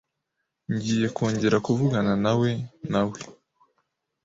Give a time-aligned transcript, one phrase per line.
[0.73, 2.49] Ngiye kongera kuvuganawe
[2.91, 3.19] nawe.